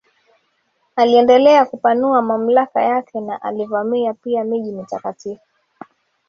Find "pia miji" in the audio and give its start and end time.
4.13-4.71